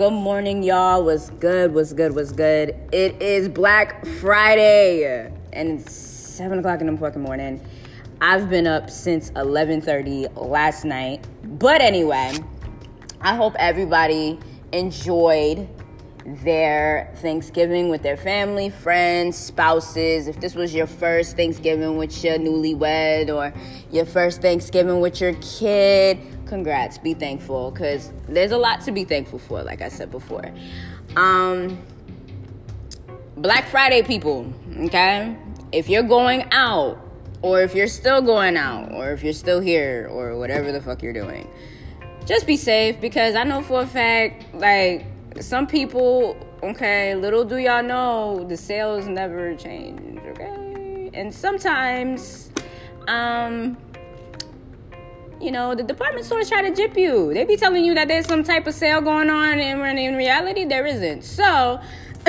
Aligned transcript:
Good 0.00 0.14
morning, 0.14 0.62
y'all. 0.62 1.04
What's 1.04 1.28
good? 1.28 1.74
What's 1.74 1.92
good? 1.92 2.14
What's 2.14 2.32
good? 2.32 2.74
It 2.90 3.20
is 3.20 3.50
Black 3.50 4.06
Friday, 4.06 5.30
and 5.52 5.78
it's 5.78 5.92
seven 5.92 6.58
o'clock 6.58 6.80
in 6.80 6.86
the 6.86 6.96
fucking 6.96 7.20
morning. 7.20 7.60
I've 8.18 8.48
been 8.48 8.66
up 8.66 8.88
since 8.88 9.28
eleven 9.36 9.82
thirty 9.82 10.26
last 10.36 10.86
night, 10.86 11.26
but 11.44 11.82
anyway, 11.82 12.32
I 13.20 13.34
hope 13.34 13.54
everybody 13.58 14.38
enjoyed 14.72 15.68
their 16.26 17.12
Thanksgiving 17.16 17.88
with 17.88 18.02
their 18.02 18.16
family, 18.16 18.70
friends, 18.70 19.36
spouses. 19.36 20.28
If 20.28 20.40
this 20.40 20.54
was 20.54 20.74
your 20.74 20.86
first 20.86 21.36
Thanksgiving 21.36 21.96
with 21.96 22.22
your 22.22 22.38
newlywed 22.38 23.34
or 23.34 23.52
your 23.90 24.04
first 24.04 24.42
Thanksgiving 24.42 25.00
with 25.00 25.20
your 25.20 25.34
kid, 25.40 26.18
congrats. 26.46 26.98
Be 26.98 27.14
thankful 27.14 27.70
because 27.70 28.12
there's 28.28 28.52
a 28.52 28.58
lot 28.58 28.82
to 28.82 28.92
be 28.92 29.04
thankful 29.04 29.38
for, 29.38 29.62
like 29.62 29.80
I 29.80 29.88
said 29.88 30.10
before. 30.10 30.52
Um, 31.16 31.82
Black 33.36 33.66
Friday 33.68 34.02
people, 34.02 34.52
okay? 34.80 35.36
If 35.72 35.88
you're 35.88 36.02
going 36.02 36.46
out, 36.52 36.98
or 37.42 37.62
if 37.62 37.74
you're 37.74 37.86
still 37.86 38.20
going 38.20 38.56
out, 38.56 38.92
or 38.92 39.12
if 39.12 39.22
you're 39.22 39.32
still 39.32 39.60
here, 39.60 40.08
or 40.10 40.36
whatever 40.36 40.72
the 40.72 40.80
fuck 40.80 41.02
you're 41.02 41.14
doing, 41.14 41.48
just 42.26 42.46
be 42.46 42.56
safe 42.56 43.00
because 43.00 43.34
I 43.34 43.44
know 43.44 43.62
for 43.62 43.80
a 43.80 43.86
fact, 43.86 44.54
like, 44.54 45.06
some 45.38 45.66
people, 45.66 46.36
okay, 46.62 47.14
little 47.14 47.44
do 47.44 47.56
y'all 47.58 47.82
know, 47.82 48.44
the 48.48 48.56
sales 48.56 49.06
never 49.06 49.54
change, 49.54 50.18
okay? 50.26 51.10
And 51.14 51.32
sometimes, 51.32 52.50
um, 53.06 53.76
you 55.40 55.50
know, 55.50 55.74
the 55.74 55.82
department 55.82 56.26
stores 56.26 56.48
try 56.48 56.62
to 56.62 56.74
jip 56.74 56.96
you. 56.96 57.32
They 57.32 57.44
be 57.44 57.56
telling 57.56 57.84
you 57.84 57.94
that 57.94 58.08
there's 58.08 58.26
some 58.26 58.42
type 58.42 58.66
of 58.66 58.74
sale 58.74 59.00
going 59.00 59.30
on, 59.30 59.58
and 59.58 59.80
when 59.80 59.96
in 59.98 60.16
reality, 60.16 60.64
there 60.64 60.84
isn't. 60.84 61.22
So, 61.22 61.80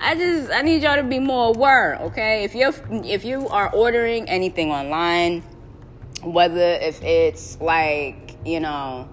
I 0.00 0.14
just 0.14 0.52
I 0.52 0.62
need 0.62 0.82
y'all 0.82 0.96
to 0.96 1.02
be 1.02 1.18
more 1.18 1.48
aware, 1.48 1.96
okay? 2.02 2.44
If 2.44 2.54
you 2.54 2.72
if 3.04 3.24
you 3.24 3.48
are 3.48 3.70
ordering 3.74 4.28
anything 4.28 4.70
online, 4.70 5.42
whether 6.22 6.60
if 6.60 7.02
it's 7.02 7.60
like 7.60 8.36
you 8.44 8.60
know 8.60 9.08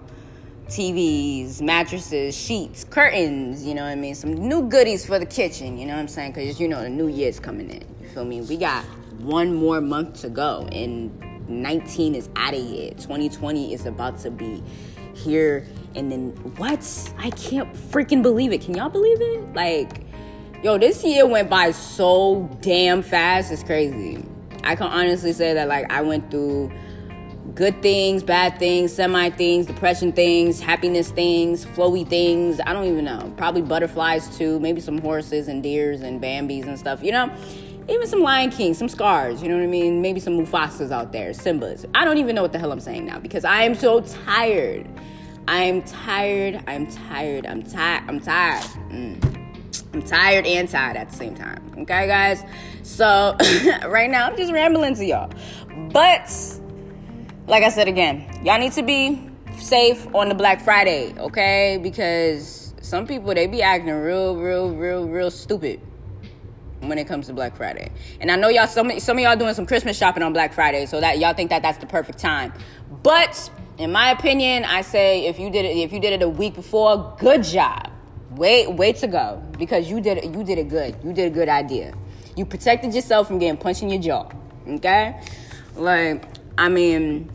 TVs, 0.68 1.60
mattresses, 1.60 2.36
sheets, 2.36 2.84
curtains, 2.84 3.64
you 3.64 3.74
know 3.74 3.82
what 3.82 3.90
I 3.90 3.94
mean? 3.94 4.14
Some 4.14 4.34
new 4.34 4.68
goodies 4.68 5.06
for 5.06 5.18
the 5.18 5.26
kitchen, 5.26 5.78
you 5.78 5.86
know 5.86 5.94
what 5.94 6.00
I'm 6.00 6.08
saying? 6.08 6.32
Because, 6.32 6.58
you 6.58 6.66
know, 6.66 6.82
the 6.82 6.88
new 6.88 7.06
year's 7.06 7.38
coming 7.38 7.70
in. 7.70 7.84
You 8.00 8.08
feel 8.08 8.24
me? 8.24 8.40
We 8.40 8.56
got 8.56 8.84
one 9.20 9.54
more 9.54 9.80
month 9.80 10.20
to 10.22 10.28
go, 10.28 10.68
and 10.72 11.12
19 11.48 12.14
is 12.16 12.28
out 12.34 12.54
of 12.54 12.60
here. 12.60 12.90
2020 12.90 13.72
is 13.72 13.86
about 13.86 14.18
to 14.18 14.30
be 14.30 14.62
here. 15.14 15.66
And 15.94 16.10
then, 16.10 16.30
what? 16.56 17.12
I 17.18 17.30
can't 17.30 17.72
freaking 17.72 18.22
believe 18.22 18.52
it. 18.52 18.60
Can 18.60 18.74
y'all 18.74 18.88
believe 18.88 19.20
it? 19.20 19.54
Like, 19.54 20.00
yo, 20.62 20.78
this 20.78 21.04
year 21.04 21.26
went 21.26 21.48
by 21.48 21.70
so 21.70 22.50
damn 22.60 23.02
fast. 23.02 23.52
It's 23.52 23.62
crazy. 23.62 24.24
I 24.64 24.74
can 24.74 24.88
honestly 24.88 25.32
say 25.32 25.54
that, 25.54 25.68
like, 25.68 25.90
I 25.92 26.02
went 26.02 26.30
through 26.30 26.72
good 27.54 27.80
things, 27.82 28.22
bad 28.22 28.58
things, 28.58 28.92
semi 28.92 29.30
things, 29.30 29.66
depression 29.66 30.12
things, 30.12 30.60
happiness 30.60 31.10
things, 31.10 31.64
flowy 31.64 32.08
things. 32.08 32.60
I 32.66 32.72
don't 32.72 32.86
even 32.86 33.04
know. 33.04 33.32
Probably 33.36 33.62
butterflies 33.62 34.36
too. 34.36 34.58
Maybe 34.60 34.80
some 34.80 34.98
horses 34.98 35.48
and 35.48 35.62
deers 35.62 36.02
and 36.02 36.20
Bambis 36.20 36.66
and 36.66 36.78
stuff. 36.78 37.02
You 37.02 37.12
know, 37.12 37.34
even 37.88 38.06
some 38.06 38.20
Lion 38.20 38.50
King, 38.50 38.74
some 38.74 38.88
scars. 38.88 39.42
You 39.42 39.48
know 39.48 39.56
what 39.56 39.64
I 39.64 39.68
mean? 39.68 40.02
Maybe 40.02 40.20
some 40.20 40.34
Mufasas 40.38 40.90
out 40.90 41.12
there, 41.12 41.30
Simbas. 41.30 41.88
I 41.94 42.04
don't 42.04 42.18
even 42.18 42.34
know 42.34 42.42
what 42.42 42.52
the 42.52 42.58
hell 42.58 42.72
I'm 42.72 42.80
saying 42.80 43.06
now 43.06 43.18
because 43.18 43.44
I 43.44 43.62
am 43.62 43.74
so 43.74 44.00
tired. 44.00 44.88
I'm 45.48 45.82
tired. 45.82 46.62
I'm 46.66 46.86
tired. 46.88 47.46
I'm 47.46 47.62
tired. 47.62 48.04
I'm 48.08 48.20
tired. 48.20 48.64
Mm. 48.90 49.36
I'm 49.94 50.02
tired 50.02 50.44
and 50.46 50.68
tired 50.68 50.96
at 50.96 51.10
the 51.10 51.16
same 51.16 51.34
time. 51.34 51.62
Okay, 51.78 52.06
guys? 52.06 52.42
So, 52.82 53.36
right 53.86 54.10
now, 54.10 54.26
I'm 54.26 54.36
just 54.36 54.52
rambling 54.52 54.94
to 54.96 55.04
y'all. 55.04 55.30
But, 55.92 56.28
like 57.46 57.62
I 57.62 57.68
said 57.68 57.88
again, 57.88 58.26
y'all 58.44 58.58
need 58.58 58.72
to 58.72 58.82
be 58.82 59.30
safe 59.58 60.06
on 60.14 60.28
the 60.28 60.34
Black 60.34 60.60
Friday, 60.60 61.14
okay? 61.18 61.78
Because 61.80 62.74
some 62.80 63.06
people 63.06 63.34
they 63.34 63.46
be 63.46 63.62
acting 63.62 63.92
real, 63.92 64.36
real, 64.36 64.74
real, 64.74 65.08
real 65.08 65.30
stupid 65.30 65.80
when 66.80 66.98
it 66.98 67.06
comes 67.06 67.26
to 67.26 67.32
Black 67.32 67.56
Friday. 67.56 67.90
And 68.20 68.30
I 68.30 68.36
know 68.36 68.48
y'all 68.48 68.66
some 68.66 68.98
some 68.98 69.16
of 69.16 69.22
y'all 69.22 69.36
doing 69.36 69.54
some 69.54 69.66
Christmas 69.66 69.96
shopping 69.96 70.22
on 70.22 70.32
Black 70.32 70.52
Friday, 70.52 70.86
so 70.86 71.00
that 71.00 71.18
y'all 71.18 71.34
think 71.34 71.50
that 71.50 71.62
that's 71.62 71.78
the 71.78 71.86
perfect 71.86 72.18
time. 72.18 72.52
But 73.02 73.50
in 73.78 73.92
my 73.92 74.10
opinion, 74.10 74.64
I 74.64 74.82
say 74.82 75.26
if 75.26 75.38
you 75.38 75.50
did 75.50 75.64
it 75.64 75.76
if 75.76 75.92
you 75.92 76.00
did 76.00 76.14
it 76.14 76.22
a 76.22 76.28
week 76.28 76.54
before, 76.54 77.16
good 77.18 77.44
job. 77.44 77.90
Wait, 78.32 78.70
wait 78.70 78.96
to 78.96 79.06
go 79.06 79.42
because 79.56 79.88
you 79.88 80.00
did 80.00 80.18
it. 80.18 80.24
You 80.24 80.44
did 80.44 80.58
it 80.58 80.68
good. 80.68 80.96
You 81.02 81.12
did 81.12 81.32
a 81.32 81.34
good 81.34 81.48
idea. 81.48 81.94
You 82.36 82.44
protected 82.44 82.92
yourself 82.92 83.28
from 83.28 83.38
getting 83.38 83.56
punched 83.56 83.82
in 83.82 83.88
your 83.88 84.02
jaw. 84.02 84.30
Okay, 84.68 85.18
like 85.76 86.24
I 86.58 86.68
mean, 86.68 87.30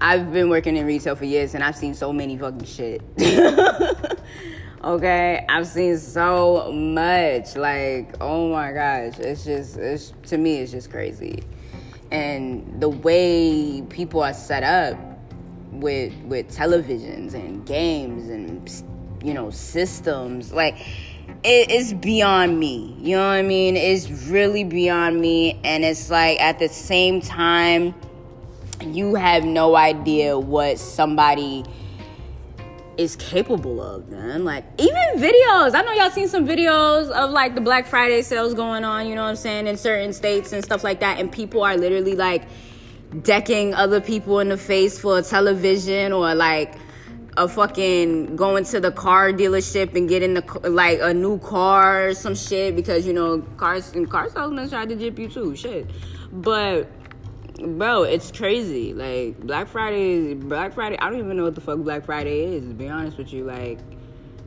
I've 0.00 0.32
been 0.32 0.48
working 0.48 0.76
in 0.76 0.86
retail 0.86 1.16
for 1.16 1.24
years 1.24 1.54
and 1.54 1.64
I've 1.64 1.76
seen 1.76 1.94
so 1.94 2.12
many 2.12 2.38
fucking 2.38 2.64
shit. 2.64 3.02
okay, 4.84 5.44
I've 5.48 5.66
seen 5.66 5.98
so 5.98 6.70
much. 6.72 7.56
Like, 7.56 8.14
oh 8.20 8.52
my 8.52 8.72
gosh, 8.72 9.18
it's 9.18 9.44
just, 9.44 9.76
it's 9.76 10.12
to 10.26 10.38
me, 10.38 10.58
it's 10.58 10.70
just 10.70 10.90
crazy. 10.90 11.42
And 12.12 12.80
the 12.80 12.88
way 12.88 13.82
people 13.88 14.22
are 14.22 14.32
set 14.32 14.62
up 14.62 14.96
with 15.70 16.14
with 16.24 16.48
televisions 16.56 17.34
and 17.34 17.66
games 17.66 18.30
and 18.30 18.82
you 19.22 19.34
know 19.34 19.50
systems, 19.50 20.52
like 20.52 20.78
it 21.44 21.70
is 21.70 21.92
beyond 21.92 22.58
me. 22.58 22.96
You 23.00 23.16
know 23.16 23.26
what 23.26 23.34
I 23.34 23.42
mean? 23.42 23.76
It's 23.76 24.10
really 24.10 24.64
beyond 24.64 25.20
me, 25.20 25.60
and 25.64 25.84
it's 25.84 26.08
like 26.08 26.40
at 26.40 26.58
the 26.58 26.68
same 26.68 27.20
time 27.20 27.94
you 28.82 29.14
have 29.14 29.44
no 29.44 29.76
idea 29.76 30.38
what 30.38 30.78
somebody 30.78 31.64
is 32.96 33.14
capable 33.16 33.80
of, 33.80 34.08
man. 34.08 34.44
Like 34.44 34.64
even 34.78 35.02
videos. 35.16 35.74
I 35.74 35.82
know 35.82 35.92
y'all 35.92 36.10
seen 36.10 36.28
some 36.28 36.46
videos 36.46 37.10
of 37.10 37.30
like 37.30 37.54
the 37.54 37.60
Black 37.60 37.86
Friday 37.86 38.22
sales 38.22 38.54
going 38.54 38.84
on, 38.84 39.06
you 39.06 39.14
know 39.14 39.22
what 39.22 39.30
I'm 39.30 39.36
saying, 39.36 39.66
in 39.66 39.76
certain 39.76 40.12
states 40.12 40.52
and 40.52 40.64
stuff 40.64 40.82
like 40.82 41.00
that 41.00 41.18
and 41.18 41.30
people 41.30 41.62
are 41.62 41.76
literally 41.76 42.16
like 42.16 42.48
decking 43.22 43.72
other 43.74 44.00
people 44.00 44.40
in 44.40 44.48
the 44.48 44.56
face 44.56 44.98
for 44.98 45.18
a 45.18 45.22
television 45.22 46.12
or 46.12 46.34
like 46.34 46.74
a 47.38 47.48
fucking 47.48 48.34
going 48.34 48.64
to 48.64 48.80
the 48.80 48.90
car 48.90 49.32
dealership 49.32 49.94
and 49.94 50.08
getting 50.08 50.34
the 50.34 50.70
like 50.70 50.98
a 51.00 51.14
new 51.14 51.38
car 51.38 52.08
or 52.08 52.14
some 52.14 52.34
shit 52.34 52.74
because 52.74 53.06
you 53.06 53.12
know 53.12 53.40
cars 53.56 53.92
and 53.94 54.10
car 54.10 54.28
salesmen 54.28 54.68
try 54.68 54.84
to 54.84 54.96
jip 54.96 55.18
you 55.18 55.28
too, 55.28 55.54
shit. 55.54 55.88
But 56.32 56.90
bro, 57.58 58.04
it's 58.04 58.30
crazy. 58.30 58.94
Like 58.94 59.38
Black 59.40 59.68
Friday, 59.68 60.32
is 60.32 60.34
Black 60.44 60.74
Friday. 60.74 60.98
I 60.98 61.10
don't 61.10 61.18
even 61.18 61.36
know 61.36 61.44
what 61.44 61.54
the 61.54 61.60
fuck 61.60 61.78
Black 61.78 62.04
Friday 62.04 62.44
is. 62.44 62.66
To 62.66 62.74
be 62.74 62.88
honest 62.88 63.18
with 63.18 63.32
you, 63.32 63.44
like 63.44 63.78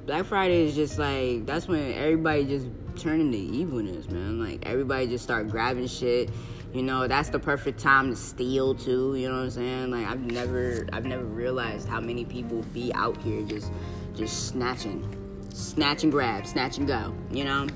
Black 0.06 0.26
Friday 0.26 0.66
is 0.66 0.76
just 0.76 0.98
like 0.98 1.46
that's 1.46 1.68
when 1.68 1.94
everybody 1.94 2.46
just 2.46 2.68
turn 2.98 3.22
into 3.22 3.38
evilness, 3.38 4.10
man. 4.10 4.40
Like 4.40 4.66
everybody 4.66 5.08
just 5.08 5.24
start 5.24 5.50
grabbing 5.50 5.88
shit. 5.88 6.30
You 6.74 6.84
know, 6.84 7.08
that's 7.08 7.30
the 7.30 7.40
perfect 7.40 7.80
time 7.80 8.12
to 8.12 8.16
steal 8.16 8.76
too. 8.76 9.16
You 9.16 9.28
know 9.28 9.36
what 9.36 9.44
I'm 9.44 9.52
saying? 9.52 9.92
Like 9.92 10.08
I've 10.08 10.22
never, 10.22 10.88
I've 10.94 11.06
never 11.06 11.24
realized 11.24 11.88
how 11.88 12.00
many 12.00 12.24
people 12.24 12.64
be 12.74 12.94
out 12.94 13.18
here 13.22 13.42
just, 13.44 13.72
just 14.16 14.48
snatching, 14.48 15.06
snatch 15.54 16.04
and 16.04 16.12
grab, 16.12 16.48
snatch 16.48 16.78
and 16.78 16.88
go. 16.88 17.14
You 17.30 17.44
know. 17.44 17.68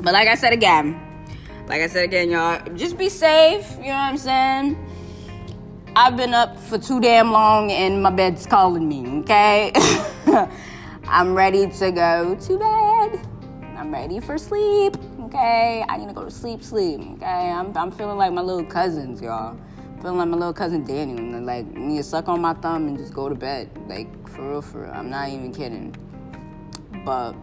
But 0.00 0.14
like 0.14 0.28
I 0.28 0.36
said 0.36 0.52
again, 0.52 1.13
like 1.66 1.80
I 1.80 1.86
said 1.86 2.04
again, 2.04 2.30
y'all, 2.30 2.60
just 2.74 2.98
be 2.98 3.08
safe. 3.08 3.70
You 3.78 3.86
know 3.86 3.94
what 3.94 4.12
I'm 4.12 4.18
saying? 4.18 4.90
I've 5.96 6.16
been 6.16 6.34
up 6.34 6.58
for 6.58 6.76
too 6.76 7.00
damn 7.00 7.30
long 7.30 7.70
and 7.70 8.02
my 8.02 8.10
bed's 8.10 8.46
calling 8.46 8.88
me, 8.88 9.20
okay? 9.20 9.72
I'm 11.06 11.34
ready 11.34 11.68
to 11.70 11.92
go 11.92 12.34
to 12.34 12.58
bed. 12.58 13.26
I'm 13.76 13.92
ready 13.92 14.18
for 14.18 14.36
sleep, 14.36 14.96
okay? 15.20 15.84
I 15.88 15.96
need 15.96 16.08
to 16.08 16.14
go 16.14 16.24
to 16.24 16.30
sleep, 16.30 16.62
sleep, 16.62 17.00
okay? 17.16 17.50
I'm, 17.50 17.76
I'm 17.76 17.90
feeling 17.92 18.16
like 18.16 18.32
my 18.32 18.42
little 18.42 18.64
cousins, 18.64 19.22
y'all. 19.22 19.56
Feeling 20.02 20.18
like 20.18 20.28
my 20.28 20.36
little 20.36 20.52
cousin 20.52 20.84
Daniel. 20.84 21.40
Like, 21.40 21.64
need 21.66 21.98
to 21.98 22.02
suck 22.02 22.28
on 22.28 22.40
my 22.40 22.54
thumb 22.54 22.88
and 22.88 22.98
just 22.98 23.14
go 23.14 23.28
to 23.28 23.34
bed. 23.34 23.70
Like, 23.86 24.28
for 24.28 24.50
real, 24.50 24.62
for 24.62 24.82
real. 24.82 24.92
I'm 24.92 25.10
not 25.10 25.28
even 25.28 25.52
kidding. 25.52 25.94
But 27.04 27.34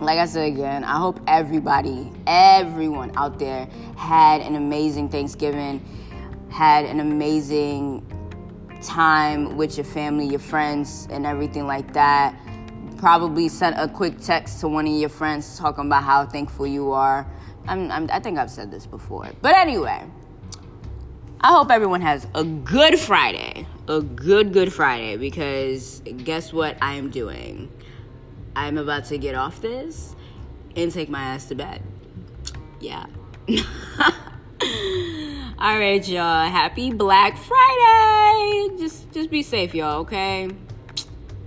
like 0.00 0.18
I 0.18 0.26
said 0.26 0.46
again, 0.46 0.84
I 0.84 0.96
hope 0.96 1.20
everybody, 1.26 2.12
everyone 2.26 3.12
out 3.16 3.38
there 3.38 3.66
had 3.96 4.40
an 4.40 4.54
amazing 4.54 5.08
Thanksgiving, 5.08 5.84
had 6.50 6.84
an 6.84 7.00
amazing 7.00 8.06
time 8.82 9.56
with 9.56 9.76
your 9.76 9.84
family, 9.84 10.26
your 10.26 10.38
friends, 10.38 11.08
and 11.10 11.26
everything 11.26 11.66
like 11.66 11.92
that. 11.94 12.38
Probably 12.96 13.48
sent 13.48 13.76
a 13.78 13.88
quick 13.88 14.20
text 14.20 14.60
to 14.60 14.68
one 14.68 14.86
of 14.86 14.92
your 14.92 15.08
friends 15.08 15.58
talking 15.58 15.86
about 15.86 16.04
how 16.04 16.26
thankful 16.26 16.66
you 16.66 16.92
are. 16.92 17.26
I'm, 17.66 17.90
I'm, 17.90 18.08
I 18.10 18.20
think 18.20 18.38
I've 18.38 18.50
said 18.50 18.70
this 18.70 18.86
before. 18.86 19.28
But 19.42 19.56
anyway, 19.56 20.04
I 21.40 21.52
hope 21.52 21.70
everyone 21.70 22.00
has 22.02 22.26
a 22.34 22.44
good 22.44 22.98
Friday, 22.98 23.66
a 23.88 24.00
good, 24.00 24.52
good 24.52 24.72
Friday 24.72 25.16
because 25.16 26.00
guess 26.24 26.52
what 26.52 26.76
I 26.82 26.94
am 26.94 27.10
doing? 27.10 27.70
I'm 28.58 28.76
about 28.76 29.04
to 29.06 29.18
get 29.18 29.36
off 29.36 29.60
this 29.60 30.16
and 30.74 30.90
take 30.90 31.08
my 31.08 31.20
ass 31.20 31.46
to 31.46 31.54
bed. 31.54 31.80
Yeah. 32.80 33.06
All 35.58 35.78
right, 35.78 36.06
y'all. 36.08 36.50
Happy 36.50 36.90
Black 36.92 37.38
Friday. 37.38 38.76
Just 38.76 39.12
just 39.12 39.30
be 39.30 39.44
safe, 39.44 39.76
y'all, 39.76 40.00
okay? 40.00 40.50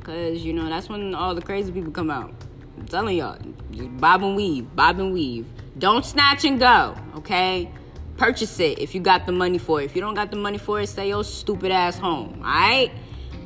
Cause 0.04 0.40
you 0.40 0.54
know 0.54 0.70
that's 0.70 0.88
when 0.88 1.14
all 1.14 1.36
the 1.36 1.42
crazy 1.42 1.72
people 1.74 1.92
come 1.92 2.10
out. 2.10 2.34
I'm 2.78 2.88
telling 2.88 3.18
y'all, 3.18 3.38
just 3.72 3.96
bob 3.98 4.24
and 4.24 4.38
weave, 4.38 4.74
bob 4.74 5.00
and 5.00 5.14
weave. 5.14 5.48
Don't 5.78 6.06
snatch 6.06 6.46
and 6.46 6.60
go, 6.60 6.96
okay? 7.16 7.70
Purchase 8.16 8.58
it 8.62 8.80
if 8.80 8.96
you 8.96 9.02
got 9.02 9.26
the 9.26 9.34
money 9.34 9.58
for 9.58 9.82
it. 9.82 9.86
If 9.86 9.96
you 9.96 10.02
don't 10.02 10.16
got 10.16 10.32
the 10.32 10.38
money 10.38 10.58
for 10.58 10.80
it, 10.80 10.88
stay 10.88 11.10
your 11.10 11.26
stupid 11.26 11.72
ass 11.72 11.98
home, 11.98 12.38
alright? 12.40 12.92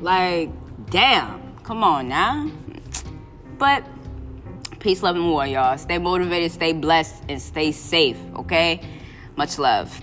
Like, 0.00 0.50
damn, 0.90 1.58
come 1.64 1.82
on 1.82 2.08
now. 2.08 2.48
But 3.58 3.84
peace, 4.80 5.02
love, 5.02 5.16
and 5.16 5.30
war, 5.30 5.46
y'all. 5.46 5.78
Stay 5.78 5.98
motivated, 5.98 6.52
stay 6.52 6.72
blessed, 6.72 7.22
and 7.28 7.40
stay 7.40 7.72
safe, 7.72 8.18
okay? 8.36 8.80
Much 9.36 9.58
love. 9.58 10.00